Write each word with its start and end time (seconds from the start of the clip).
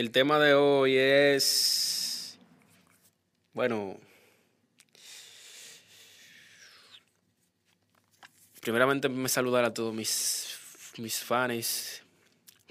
el 0.00 0.10
tema 0.10 0.38
de 0.38 0.54
hoy 0.54 0.96
es, 0.96 2.38
bueno, 3.52 3.98
primeramente 8.62 9.10
me 9.10 9.28
saludar 9.28 9.66
a 9.66 9.74
todos 9.74 9.92
mis, 9.92 10.56
mis 10.96 11.22
fans 11.22 12.02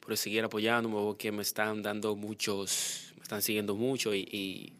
por 0.02 0.18
seguir 0.18 0.44
apoyándome, 0.44 0.96
porque 0.96 1.32
me 1.32 1.44
están 1.44 1.84
dando 1.84 2.16
muchos, 2.16 3.14
me 3.18 3.22
están 3.22 3.44
siguiendo 3.44 3.76
mucho 3.76 4.16
y, 4.16 4.74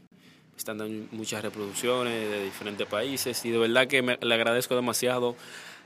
me 0.52 0.58
están 0.58 0.80
dando 0.80 1.08
muchas 1.12 1.44
reproducciones 1.44 2.32
de 2.32 2.46
diferentes 2.46 2.88
países 2.88 3.46
y 3.46 3.52
de 3.52 3.60
verdad 3.60 3.88
que 3.88 4.02
le 4.02 4.34
agradezco 4.34 4.76
demasiado 4.76 5.36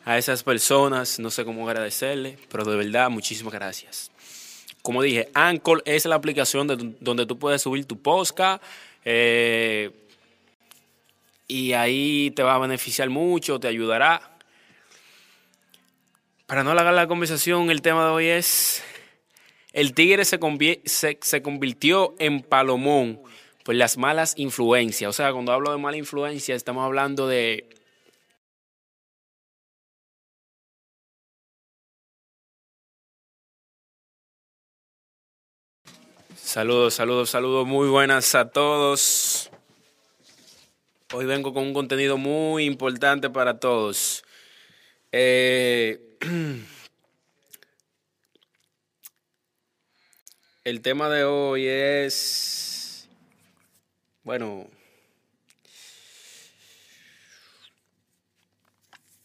a 0.05 0.17
esas 0.17 0.43
personas, 0.43 1.19
no 1.19 1.29
sé 1.29 1.43
cómo 1.43 1.67
agradecerle, 1.67 2.37
pero 2.49 2.63
de 2.63 2.77
verdad 2.77 3.09
muchísimas 3.09 3.53
gracias 3.53 4.13
como 4.83 5.01
dije, 5.01 5.29
Anchor 5.33 5.81
es 5.85 6.05
la 6.05 6.15
aplicación 6.15 6.67
de, 6.67 6.93
donde 6.99 7.25
tú 7.25 7.39
puedes 7.39 7.61
subir 7.61 7.85
tu 7.85 8.01
podcast. 8.01 8.61
Eh, 9.05 9.91
y 11.47 11.71
ahí 11.71 12.31
te 12.31 12.43
va 12.43 12.55
a 12.55 12.59
beneficiar 12.59 13.09
mucho, 13.09 13.61
te 13.61 13.69
ayudará. 13.69 14.37
Para 16.47 16.65
no 16.65 16.71
alargar 16.71 16.93
la 16.93 17.07
conversación, 17.07 17.71
el 17.71 17.81
tema 17.81 18.05
de 18.05 18.11
hoy 18.11 18.27
es, 18.27 18.83
el 19.71 19.93
tigre 19.93 20.25
se, 20.25 20.37
se, 20.83 21.17
se 21.21 21.41
convirtió 21.41 22.13
en 22.19 22.41
palomón 22.41 23.21
por 23.63 23.75
las 23.75 23.97
malas 23.97 24.33
influencias. 24.35 25.09
O 25.09 25.13
sea, 25.13 25.31
cuando 25.31 25.53
hablo 25.53 25.71
de 25.71 25.77
mala 25.77 25.95
influencia, 25.95 26.55
estamos 26.55 26.83
hablando 26.83 27.25
de 27.25 27.69
Saludos, 36.35 36.95
saludos, 36.95 37.29
saludos, 37.29 37.67
muy 37.67 37.87
buenas 37.89 38.33
a 38.33 38.49
todos. 38.49 39.51
Hoy 41.13 41.25
vengo 41.25 41.53
con 41.53 41.63
un 41.63 41.73
contenido 41.73 42.17
muy 42.17 42.65
importante 42.65 43.29
para 43.29 43.59
todos. 43.59 44.23
Eh, 45.11 46.17
el 50.63 50.81
tema 50.81 51.09
de 51.09 51.23
hoy 51.23 51.67
es, 51.67 53.07
bueno, 54.23 54.67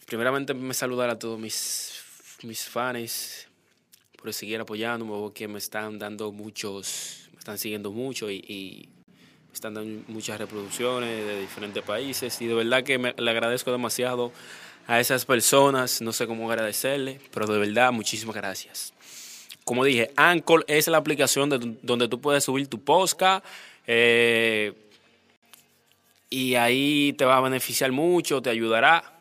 primeramente 0.06 0.53
me 0.53 0.75
saludar 0.75 1.09
a 1.09 1.19
todos 1.19 1.39
mis, 1.39 2.03
mis 2.43 2.69
fans 2.69 3.48
por 4.20 4.34
seguir 4.34 4.61
apoyándome, 4.61 5.12
porque 5.12 5.47
me 5.47 5.58
están 5.58 5.98
dando 5.98 6.33
muchos, 6.33 7.28
me 7.33 7.38
están 7.38 7.56
siguiendo 7.56 7.92
mucho 7.92 8.30
y, 8.30 8.88
me 9.47 9.55
están 9.55 9.75
dando 9.75 10.02
muchas 10.08 10.38
reproducciones 10.38 11.25
de 11.25 11.41
diferentes 11.41 11.83
países 11.83 12.41
y 12.42 12.47
de 12.47 12.55
verdad 12.55 12.83
que 12.83 12.98
le 12.98 13.30
agradezco 13.30 13.72
demasiado 13.72 14.33
a 14.86 15.00
esas 15.00 15.25
personas, 15.25 16.02
no 16.02 16.12
sé 16.12 16.27
cómo 16.27 16.50
agradecerle, 16.50 17.20
pero 17.30 17.47
de 17.47 17.58
verdad 17.58 17.92
muchísimas 17.92 18.34
gracias. 18.34 18.92
Como 19.64 19.84
dije, 19.84 20.10
Anchor 20.16 20.64
es 20.66 20.88
la 20.88 20.98
aplicación 20.98 21.50
de, 21.50 21.77
donde 21.82 22.08
tú 22.08 22.20
puedes 22.20 22.44
subir 22.44 22.69
tu 22.69 22.82
podcast 22.82 23.44
eh, 23.86 24.72
y 26.30 26.56
ahí 26.56 27.14
te 27.14 27.25
va 27.25 27.36
a 27.36 27.41
beneficiar 27.41 27.92
mucho, 27.92 28.42
te 28.42 28.50
ayudará. 28.50 29.20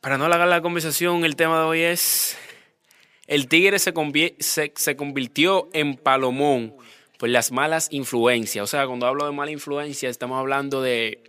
Para 0.00 0.18
no 0.18 0.24
alargar 0.24 0.48
la 0.48 0.62
conversación, 0.62 1.24
el 1.24 1.36
tema 1.36 1.60
de 1.60 1.64
hoy 1.66 1.82
es 1.82 2.36
el 3.30 3.46
tigre 3.46 3.78
se, 3.78 3.92
se, 4.74 4.96
convirtió 4.96 5.68
en 5.72 5.94
palomón 5.94 6.74
por 7.16 7.28
las 7.28 7.52
malas 7.52 7.86
influencias. 7.92 8.64
O 8.64 8.66
sea, 8.66 8.88
cuando 8.88 9.06
hablo 9.06 9.24
de 9.24 9.30
mala 9.30 9.52
influencia, 9.52 10.08
estamos 10.08 10.36
hablando 10.36 10.82
de 10.82 11.22